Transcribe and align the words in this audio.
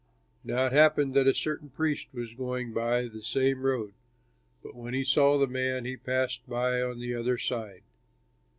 Now 0.43 0.65
it 0.65 0.71
happened 0.71 1.13
that 1.13 1.27
a 1.27 1.33
certain 1.35 1.69
priest 1.69 2.07
was 2.11 2.33
going 2.33 2.73
by 2.73 3.07
the 3.07 3.21
same 3.21 3.61
road, 3.61 3.93
but 4.63 4.73
when 4.75 4.95
he 4.95 5.03
saw 5.03 5.37
the 5.37 5.45
man, 5.45 5.85
he 5.85 5.95
passed 5.95 6.41
by 6.49 6.81
on 6.81 6.99
the 6.99 7.13
other 7.13 7.37
side. 7.37 7.83